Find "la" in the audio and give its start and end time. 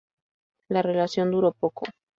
0.69-0.81